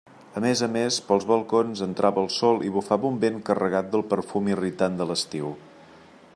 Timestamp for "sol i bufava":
2.37-3.09